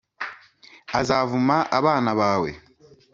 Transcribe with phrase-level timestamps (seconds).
[0.99, 2.51] “Azavuma abana bawe,